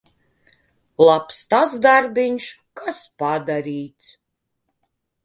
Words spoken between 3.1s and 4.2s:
padarīts.